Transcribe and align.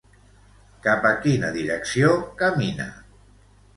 Cap 0.87 1.05
a 1.11 1.11
quina 1.25 1.51
direcció 1.57 2.17
camina? 2.41 2.89